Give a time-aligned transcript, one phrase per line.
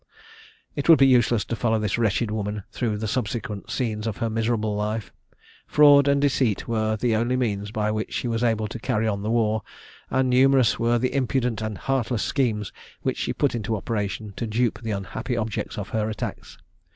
[0.75, 4.31] It would be useless to follow this wretched woman through the subsequent scenes of her
[4.31, 5.13] miserable life.
[5.67, 9.21] Fraud and deceit were the only means, by which she was able to carry on
[9.21, 9.61] the war,
[10.09, 14.81] and numerous were the impudent and heartless schemes which she put into operation to dupe
[14.81, 16.57] the unhappy objects of her attacks.